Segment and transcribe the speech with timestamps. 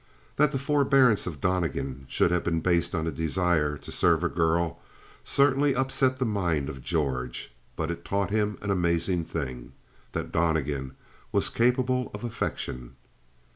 [0.37, 4.29] That the forbearance of Donnegan should have been based on a desire to serve a
[4.29, 4.79] girl
[5.23, 9.73] certainly upset the mind of George, but it taught him an amazing thing
[10.13, 10.95] that Donnegan
[11.31, 12.95] was capable of affection.